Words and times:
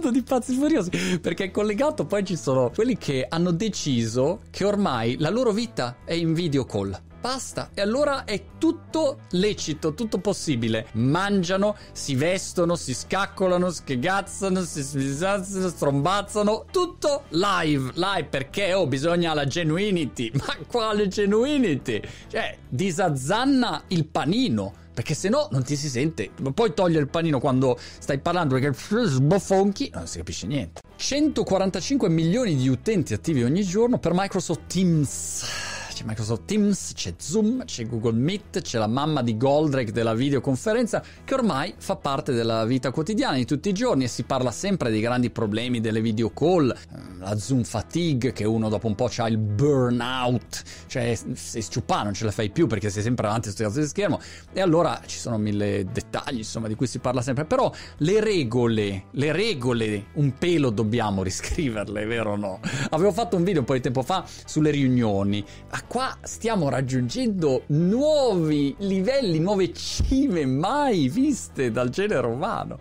modo 0.00 0.10
di 0.10 0.22
pazzi 0.22 0.54
furiosi. 0.54 1.18
Perché 1.20 1.50
collegato, 1.50 2.06
poi 2.06 2.24
ci 2.24 2.36
sono 2.36 2.70
quelli 2.74 2.96
che 2.96 3.26
hanno 3.28 3.50
deciso 3.50 4.40
che 4.50 4.64
ormai 4.64 5.16
la 5.18 5.28
loro 5.28 5.52
vita 5.52 5.98
è 6.04 6.14
in 6.14 6.32
video 6.32 6.64
call. 6.64 6.98
Basta, 7.20 7.68
e 7.74 7.82
allora 7.82 8.24
è 8.24 8.42
tutto 8.56 9.18
lecito, 9.32 9.92
tutto 9.92 10.20
possibile. 10.20 10.86
Mangiano, 10.92 11.76
si 11.92 12.14
vestono, 12.14 12.76
si 12.76 12.94
scaccolano, 12.94 13.68
schegazzano, 13.68 14.62
si 14.62 14.80
sbisazzano, 14.80 15.68
strombazzano, 15.68 16.64
tutto 16.72 17.24
live, 17.28 17.92
live 17.94 18.24
perché 18.24 18.72
oh, 18.72 18.86
bisogna 18.86 19.34
la 19.34 19.44
genuinity. 19.44 20.30
Ma 20.40 20.56
quale 20.66 21.08
genuinity? 21.08 22.00
Cioè, 22.28 22.56
disazzanna 22.66 23.82
il 23.88 24.06
panino 24.06 24.79
perché 24.92 25.14
se 25.14 25.28
no 25.28 25.48
non 25.50 25.62
ti 25.62 25.76
si 25.76 25.88
sente. 25.88 26.30
Poi 26.54 26.74
togliere 26.74 27.02
il 27.02 27.08
panino 27.08 27.40
quando 27.40 27.78
stai 27.98 28.18
parlando 28.18 28.58
perché 28.58 28.74
sboffonchi 28.74 29.90
non 29.94 30.06
si 30.06 30.18
capisce 30.18 30.46
niente. 30.46 30.80
145 30.96 32.08
milioni 32.08 32.56
di 32.56 32.68
utenti 32.68 33.14
attivi 33.14 33.42
ogni 33.42 33.62
giorno 33.62 33.98
per 33.98 34.12
Microsoft 34.14 34.66
Teams 34.66 35.69
c'è 36.00 36.06
Microsoft 36.06 36.46
Teams, 36.46 36.92
c'è 36.94 37.12
Zoom, 37.18 37.64
c'è 37.66 37.86
Google 37.86 38.12
Meet, 38.12 38.62
c'è 38.62 38.78
la 38.78 38.86
mamma 38.86 39.22
di 39.22 39.36
Goldrake 39.36 39.92
della 39.92 40.14
videoconferenza 40.14 41.02
che 41.24 41.34
ormai 41.34 41.74
fa 41.76 41.96
parte 41.96 42.32
della 42.32 42.64
vita 42.64 42.90
quotidiana 42.90 43.36
di 43.36 43.44
tutti 43.44 43.68
i 43.68 43.74
giorni 43.74 44.04
e 44.04 44.08
si 44.08 44.22
parla 44.22 44.50
sempre 44.50 44.90
dei 44.90 45.02
grandi 45.02 45.28
problemi 45.28 45.78
delle 45.80 46.00
video 46.00 46.30
call, 46.30 46.70
ehm, 46.70 47.18
la 47.18 47.36
Zoom 47.36 47.64
fatigue 47.64 48.32
che 48.32 48.44
uno 48.44 48.70
dopo 48.70 48.86
un 48.86 48.94
po' 48.94 49.10
ha 49.14 49.28
il 49.28 49.36
burnout, 49.36 50.62
cioè 50.86 51.18
sei 51.34 51.60
sciupà, 51.60 52.02
non 52.02 52.14
ce 52.14 52.24
la 52.24 52.30
fai 52.30 52.48
più 52.48 52.66
perché 52.66 52.88
sei 52.88 53.02
sempre 53.02 53.26
davanti 53.26 53.48
a 53.48 53.52
questo 53.52 53.68
cazzo 53.68 53.80
di 53.84 53.90
schermo. 53.90 54.20
E 54.54 54.60
allora 54.62 55.02
ci 55.04 55.18
sono 55.18 55.36
mille 55.36 55.84
dettagli 55.92 56.38
insomma 56.38 56.68
di 56.68 56.76
cui 56.76 56.86
si 56.86 56.98
parla 56.98 57.20
sempre, 57.20 57.44
però 57.44 57.70
le 57.98 58.20
regole, 58.20 59.04
le 59.10 59.32
regole 59.32 60.06
un 60.14 60.32
pelo 60.38 60.70
dobbiamo 60.70 61.22
riscriverle, 61.22 62.06
vero 62.06 62.32
o 62.32 62.36
no? 62.36 62.60
Avevo 62.88 63.12
fatto 63.12 63.36
un 63.36 63.44
video 63.44 63.60
un 63.60 63.66
po' 63.66 63.74
di 63.74 63.80
tempo 63.80 64.00
fa 64.00 64.24
sulle 64.46 64.70
riunioni, 64.70 65.44
a 65.70 65.82
qua 65.90 66.16
stiamo 66.22 66.68
raggiungendo 66.68 67.64
nuovi 67.66 68.76
livelli, 68.78 69.40
nuove 69.40 69.72
cime 69.72 70.46
mai 70.46 71.08
viste 71.08 71.72
dal 71.72 71.88
genere 71.88 72.28
umano. 72.28 72.78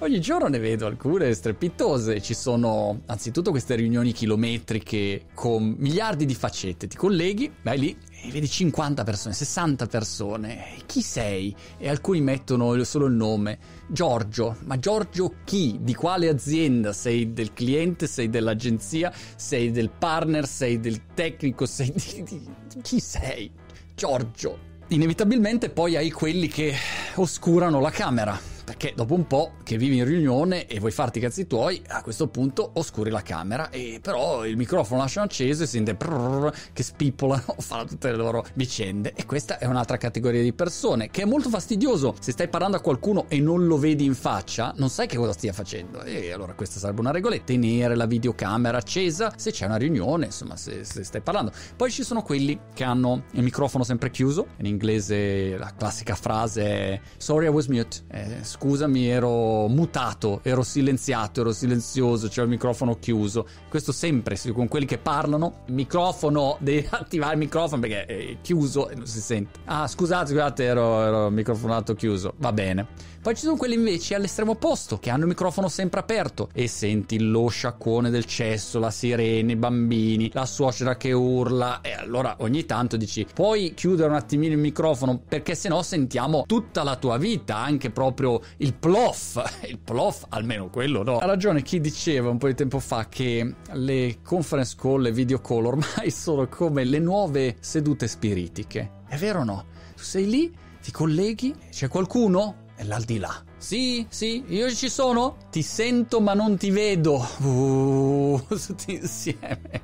Ogni 0.00 0.20
giorno 0.20 0.46
ne 0.46 0.60
vedo 0.60 0.86
alcune 0.86 1.34
strepitose. 1.34 2.22
Ci 2.22 2.32
sono 2.32 3.00
anzitutto 3.06 3.50
queste 3.50 3.74
riunioni 3.74 4.12
chilometriche 4.12 5.24
con 5.34 5.74
miliardi 5.76 6.24
di 6.24 6.36
faccette. 6.36 6.86
Ti 6.86 6.96
colleghi, 6.96 7.50
vai 7.62 7.80
lì 7.80 7.98
e 8.22 8.30
vedi 8.30 8.48
50 8.48 9.02
persone, 9.02 9.34
60 9.34 9.86
persone. 9.86 10.66
Chi 10.86 11.02
sei? 11.02 11.52
E 11.78 11.88
alcuni 11.88 12.20
mettono 12.20 12.80
solo 12.84 13.06
il 13.06 13.14
nome. 13.14 13.58
Giorgio. 13.88 14.58
Ma 14.66 14.78
Giorgio 14.78 15.34
chi? 15.42 15.78
Di 15.80 15.96
quale 15.96 16.28
azienda? 16.28 16.92
Sei 16.92 17.32
del 17.32 17.52
cliente? 17.52 18.06
Sei 18.06 18.30
dell'agenzia? 18.30 19.12
Sei 19.34 19.72
del 19.72 19.90
partner? 19.90 20.46
Sei 20.46 20.78
del 20.78 21.06
tecnico? 21.12 21.66
Sei 21.66 21.92
di... 21.92 22.22
di 22.22 22.80
chi 22.82 23.00
sei? 23.00 23.50
Giorgio. 23.96 24.66
Inevitabilmente 24.90 25.70
poi 25.70 25.96
hai 25.96 26.12
quelli 26.12 26.46
che 26.46 26.72
oscurano 27.16 27.80
la 27.80 27.90
camera 27.90 28.57
perché 28.78 28.94
dopo 28.94 29.14
un 29.14 29.26
po' 29.26 29.54
che 29.64 29.76
vivi 29.76 29.96
in 29.96 30.04
riunione 30.04 30.66
e 30.66 30.78
vuoi 30.78 30.92
farti 30.92 31.18
i 31.18 31.20
cazzi 31.20 31.48
tuoi, 31.48 31.82
a 31.88 32.00
questo 32.00 32.28
punto 32.28 32.70
oscuri 32.74 33.10
la 33.10 33.22
camera 33.22 33.70
e 33.70 33.98
però 34.00 34.46
il 34.46 34.56
microfono 34.56 35.00
lasciano 35.00 35.26
acceso 35.26 35.64
e 35.64 35.66
si 35.66 35.72
sente 35.72 35.96
prrr, 35.96 36.48
che 36.72 36.84
spippolano, 36.84 37.56
fanno 37.58 37.86
tutte 37.86 38.08
le 38.08 38.16
loro 38.16 38.46
vicende. 38.54 39.14
E 39.16 39.26
questa 39.26 39.58
è 39.58 39.66
un'altra 39.66 39.96
categoria 39.96 40.42
di 40.42 40.52
persone 40.52 41.10
che 41.10 41.22
è 41.22 41.24
molto 41.24 41.48
fastidioso. 41.48 42.14
Se 42.20 42.30
stai 42.30 42.46
parlando 42.46 42.76
a 42.76 42.80
qualcuno 42.80 43.24
e 43.26 43.40
non 43.40 43.66
lo 43.66 43.78
vedi 43.78 44.04
in 44.04 44.14
faccia, 44.14 44.72
non 44.76 44.90
sai 44.90 45.08
che 45.08 45.16
cosa 45.16 45.32
stia 45.32 45.52
facendo. 45.52 46.04
E 46.04 46.30
allora 46.30 46.54
questa 46.54 46.78
sarebbe 46.78 47.00
una 47.00 47.10
regoletta. 47.10 47.46
Tenere 47.46 47.96
la 47.96 48.06
videocamera 48.06 48.78
accesa 48.78 49.32
se 49.36 49.50
c'è 49.50 49.66
una 49.66 49.76
riunione, 49.76 50.26
insomma, 50.26 50.56
se, 50.56 50.84
se 50.84 51.02
stai 51.02 51.20
parlando. 51.20 51.50
Poi 51.74 51.90
ci 51.90 52.04
sono 52.04 52.22
quelli 52.22 52.56
che 52.74 52.84
hanno 52.84 53.24
il 53.32 53.42
microfono 53.42 53.82
sempre 53.82 54.12
chiuso. 54.12 54.46
In 54.58 54.66
inglese 54.66 55.56
la 55.56 55.74
classica 55.76 56.14
frase 56.14 56.62
è 56.62 57.00
Sorry 57.16 57.46
I 57.46 57.48
was 57.48 57.66
mute. 57.66 58.04
Eh, 58.12 58.44
scusami, 58.68 59.08
ero 59.08 59.66
mutato, 59.66 60.40
ero 60.42 60.62
silenziato, 60.62 61.40
ero 61.40 61.52
silenzioso, 61.52 62.28
c'è 62.28 62.42
il 62.42 62.48
microfono 62.48 62.98
chiuso. 62.98 63.46
Questo 63.66 63.92
sempre 63.92 64.36
con 64.52 64.68
quelli 64.68 64.84
che 64.84 64.98
parlano, 64.98 65.62
il 65.68 65.74
microfono, 65.74 66.58
devi 66.60 66.86
attivare 66.90 67.32
il 67.32 67.38
microfono 67.38 67.80
perché 67.80 68.04
è 68.04 68.36
chiuso 68.42 68.90
e 68.90 68.94
non 68.94 69.06
si 69.06 69.20
sente. 69.20 69.60
Ah, 69.64 69.86
scusate, 69.86 70.32
scusate, 70.32 70.64
ero, 70.64 71.02
ero 71.02 71.30
microfonato 71.30 71.94
chiuso. 71.94 72.34
Va 72.36 72.52
bene. 72.52 73.08
Poi 73.20 73.34
ci 73.34 73.42
sono 73.42 73.56
quelli 73.56 73.74
invece 73.74 74.14
all'estremo 74.14 74.52
opposto, 74.52 74.98
che 74.98 75.10
hanno 75.10 75.24
il 75.24 75.28
microfono 75.28 75.68
sempre 75.68 76.00
aperto 76.00 76.48
e 76.54 76.68
senti 76.68 77.18
lo 77.18 77.48
sciacquone 77.48 78.10
del 78.10 78.24
cesso, 78.24 78.78
la 78.78 78.92
sirena, 78.92 79.52
i 79.52 79.56
bambini, 79.56 80.30
la 80.32 80.46
suocera 80.46 80.96
che 80.96 81.12
urla 81.12 81.80
e 81.80 81.92
allora 81.92 82.36
ogni 82.38 82.64
tanto 82.64 82.96
dici 82.96 83.26
puoi 83.34 83.74
chiudere 83.74 84.08
un 84.08 84.14
attimino 84.14 84.54
il 84.54 84.60
microfono 84.60 85.20
perché 85.28 85.56
sennò 85.56 85.82
sentiamo 85.82 86.44
tutta 86.46 86.84
la 86.84 86.94
tua 86.94 87.18
vita, 87.18 87.56
anche 87.56 87.90
proprio 87.90 88.40
il 88.58 88.74
plof, 88.74 89.62
il 89.68 89.78
plof 89.78 90.26
almeno 90.30 90.68
quello 90.68 91.02
no. 91.02 91.18
Ha 91.18 91.26
ragione 91.26 91.62
chi 91.62 91.80
diceva 91.80 92.30
un 92.30 92.38
po' 92.38 92.48
di 92.48 92.54
tempo 92.54 92.78
fa 92.78 93.08
che 93.08 93.54
le 93.72 94.18
conference 94.22 94.74
call, 94.78 95.02
le 95.02 95.12
video 95.12 95.40
call 95.40 95.66
ormai 95.66 96.10
sono 96.10 96.48
come 96.48 96.84
le 96.84 96.98
nuove 96.98 97.56
sedute 97.60 98.08
spiritiche. 98.08 99.02
È 99.06 99.16
vero 99.16 99.40
o 99.40 99.44
no? 99.44 99.66
Tu 99.96 100.02
sei 100.02 100.28
lì, 100.28 100.54
ti 100.82 100.90
colleghi, 100.90 101.54
c'è 101.70 101.88
qualcuno? 101.88 102.66
è 102.78 102.84
l'aldilà. 102.84 103.44
Sì, 103.58 104.06
sì, 104.08 104.44
io 104.46 104.70
ci 104.70 104.88
sono. 104.88 105.36
Ti 105.50 105.62
sento 105.62 106.20
ma 106.20 106.32
non 106.32 106.56
ti 106.56 106.70
vedo. 106.70 107.26
Uh, 107.38 108.40
tutti 108.48 108.94
insieme. 108.94 109.82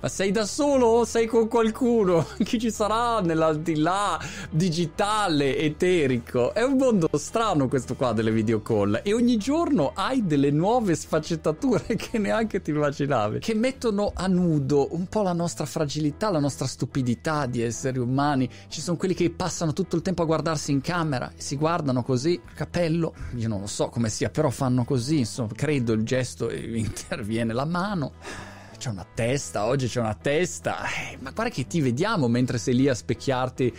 Ma 0.00 0.08
sei 0.08 0.30
da 0.30 0.46
solo 0.46 0.86
o 0.86 1.04
sei 1.04 1.26
con 1.26 1.48
qualcuno? 1.48 2.24
Chi 2.44 2.58
ci 2.60 2.70
sarà 2.70 3.20
nell'aldilà 3.20 4.18
digitale, 4.48 5.58
eterico? 5.58 6.54
È 6.54 6.62
un 6.62 6.76
mondo 6.76 7.08
strano 7.14 7.66
questo 7.66 7.96
qua 7.96 8.12
delle 8.12 8.30
video 8.30 8.62
call. 8.62 9.00
E 9.02 9.12
ogni 9.12 9.36
giorno 9.38 9.90
hai 9.94 10.24
delle 10.24 10.52
nuove 10.52 10.94
sfaccettature 10.94 11.96
che 11.98 12.18
neanche 12.18 12.62
ti 12.62 12.70
immaginavi. 12.70 13.40
Che 13.40 13.54
mettono 13.54 14.12
a 14.14 14.28
nudo 14.28 14.94
un 14.94 15.06
po' 15.06 15.22
la 15.22 15.32
nostra 15.32 15.66
fragilità, 15.66 16.30
la 16.30 16.38
nostra 16.38 16.68
stupidità 16.68 17.46
di 17.46 17.60
esseri 17.60 17.98
umani. 17.98 18.48
Ci 18.68 18.80
sono 18.80 18.96
quelli 18.96 19.14
che 19.14 19.30
passano 19.30 19.72
tutto 19.72 19.96
il 19.96 20.02
tempo 20.02 20.22
a 20.22 20.26
guardarsi 20.26 20.70
in 20.70 20.80
camera 20.80 21.32
e 21.36 21.42
si 21.42 21.56
guardano 21.56 22.04
così, 22.04 22.40
capello 22.54 23.14
io 23.34 23.48
non 23.48 23.60
lo 23.60 23.66
so 23.66 23.88
come 23.88 24.08
sia, 24.08 24.30
però 24.30 24.50
fanno 24.50 24.84
così, 24.84 25.18
insomma, 25.18 25.50
credo 25.54 25.92
il 25.92 26.02
gesto 26.02 26.48
e 26.48 26.58
interviene 26.78 27.52
la 27.52 27.64
mano. 27.64 28.12
C'è 28.76 28.90
una 28.90 29.06
testa, 29.14 29.64
oggi 29.64 29.88
c'è 29.88 30.00
una 30.00 30.14
testa. 30.14 30.84
Eh, 30.84 31.16
ma 31.20 31.30
guarda 31.30 31.52
che 31.52 31.66
ti 31.66 31.80
vediamo 31.80 32.28
mentre 32.28 32.58
sei 32.58 32.74
lì 32.74 32.88
a 32.88 32.94
specchiarti 32.94 33.74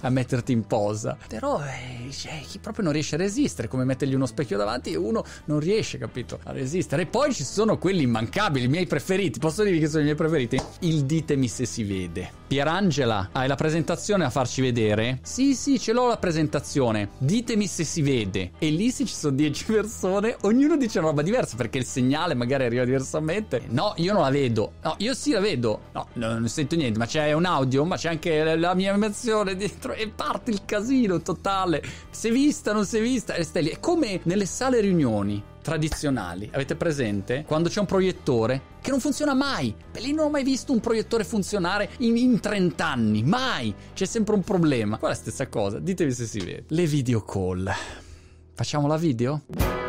a 0.00 0.10
metterti 0.10 0.52
in 0.52 0.66
posa. 0.66 1.16
Però 1.28 1.60
eh, 1.62 2.08
chi 2.08 2.58
proprio 2.58 2.84
non 2.84 2.92
riesce 2.92 3.16
a 3.16 3.18
resistere, 3.18 3.68
come 3.68 3.84
mettergli 3.84 4.14
uno 4.14 4.26
specchio 4.26 4.56
davanti 4.56 4.92
e 4.92 4.96
uno 4.96 5.24
non 5.46 5.60
riesce, 5.60 5.98
capito, 5.98 6.38
a 6.44 6.52
resistere. 6.52 7.02
E 7.02 7.06
poi 7.06 7.32
ci 7.34 7.44
sono 7.44 7.78
quelli 7.78 8.02
immancabili, 8.02 8.66
i 8.66 8.68
miei 8.68 8.86
preferiti. 8.86 9.38
Posso 9.38 9.62
dirvi 9.62 9.78
che 9.78 9.88
sono 9.88 10.00
i 10.00 10.04
miei 10.04 10.16
preferiti? 10.16 10.60
Il 10.80 11.04
ditemi 11.04 11.48
se 11.48 11.66
si 11.66 11.84
vede. 11.84 12.42
Pierangela, 12.46 13.30
hai 13.32 13.48
la 13.48 13.54
presentazione 13.54 14.24
a 14.24 14.30
farci 14.30 14.60
vedere? 14.60 15.18
Sì, 15.22 15.54
sì, 15.54 15.78
ce 15.78 15.92
l'ho 15.92 16.06
la 16.06 16.18
presentazione. 16.18 17.10
Ditemi 17.18 17.66
se 17.66 17.84
si 17.84 18.02
vede. 18.02 18.52
E 18.58 18.70
lì 18.70 18.90
se 18.90 19.06
ci 19.06 19.14
sono 19.14 19.34
10 19.34 19.64
persone, 19.64 20.36
ognuno 20.42 20.76
dice 20.76 20.98
una 20.98 21.08
roba 21.08 21.22
diversa 21.22 21.56
perché 21.56 21.78
il 21.78 21.84
segnale 21.84 22.34
magari 22.34 22.64
arriva 22.64 22.84
diversamente. 22.84 23.62
No, 23.68 23.94
io 23.96 24.12
non 24.12 24.22
la 24.22 24.30
vedo. 24.30 24.72
No, 24.82 24.94
io 24.98 25.14
sì 25.14 25.32
la 25.32 25.40
vedo. 25.40 25.80
No, 25.92 26.06
non 26.12 26.48
sento 26.48 26.76
niente, 26.76 26.98
ma 26.98 27.06
c'è 27.06 27.32
un 27.32 27.46
audio, 27.46 27.84
ma 27.84 27.96
c'è 27.96 28.10
anche 28.10 28.56
la 28.56 28.74
mia 28.74 28.92
emozione 28.92 29.56
dietro 29.56 29.92
e 29.94 30.08
parte 30.14 30.50
il 30.50 30.64
casino 30.64 31.22
totale. 31.22 31.82
Si 32.10 32.30
vista, 32.30 32.72
non 32.72 32.84
si 32.84 32.98
è 32.98 33.00
vista. 33.00 33.34
È 33.34 33.80
come 33.80 34.20
nelle 34.24 34.46
sale 34.46 34.80
riunioni 34.80 35.52
tradizionali. 35.64 36.50
Avete 36.52 36.76
presente? 36.76 37.44
Quando 37.46 37.70
c'è 37.70 37.80
un 37.80 37.86
proiettore 37.86 38.72
che 38.82 38.90
non 38.90 39.00
funziona 39.00 39.32
mai. 39.32 39.74
Lì 39.94 40.12
non 40.12 40.26
ho 40.26 40.30
mai 40.30 40.44
visto 40.44 40.72
un 40.72 40.80
proiettore 40.80 41.24
funzionare 41.24 41.88
in, 41.98 42.18
in 42.18 42.38
30 42.38 42.86
anni. 42.86 43.22
Mai. 43.22 43.74
C'è 43.94 44.04
sempre 44.04 44.34
un 44.34 44.42
problema. 44.42 44.98
Qua 44.98 45.08
è 45.08 45.12
la 45.12 45.16
stessa 45.16 45.48
cosa. 45.48 45.78
Ditemi 45.78 46.12
se 46.12 46.26
si 46.26 46.38
vede. 46.40 46.64
Le 46.68 46.86
video 46.86 47.24
call. 47.24 47.72
Facciamo 48.52 48.86
la 48.86 48.98
video? 48.98 49.83